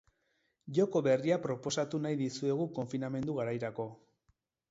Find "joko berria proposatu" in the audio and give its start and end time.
0.77-2.01